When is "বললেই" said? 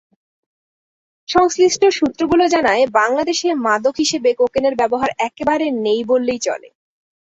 6.11-6.39